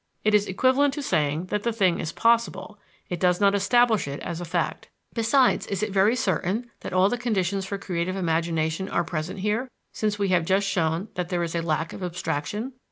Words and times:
It 0.23 0.33
is 0.33 0.47
equivalent 0.47 0.95
to 0.95 1.03
saying 1.03 1.45
that 1.51 1.61
the 1.61 1.71
thing 1.71 1.99
is 1.99 2.11
possible; 2.11 2.79
it 3.07 3.19
does 3.19 3.39
not 3.39 3.53
establish 3.53 4.07
it 4.07 4.19
as 4.21 4.41
a 4.41 4.45
fact. 4.45 4.89
Besides, 5.13 5.67
is 5.67 5.83
it 5.83 5.91
very 5.91 6.15
certain 6.15 6.71
that 6.79 6.91
all 6.91 7.07
the 7.07 7.19
conditions 7.19 7.65
for 7.67 7.77
creative 7.77 8.15
imagination 8.15 8.89
are 8.89 9.03
present 9.03 9.41
here, 9.41 9.69
since 9.93 10.17
we 10.17 10.29
have 10.29 10.43
just 10.43 10.67
shown 10.67 11.09
that 11.13 11.29
there 11.29 11.43
is 11.43 11.53
lack 11.53 11.93
of 11.93 12.01
abstraction? 12.01 12.73